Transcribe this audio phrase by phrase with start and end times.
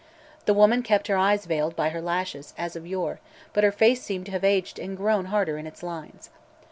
[0.45, 3.19] The woman kept her eyes veiled by her lashes, as of yore,
[3.53, 6.31] but her face seemed to have aged and grown harder in its lines.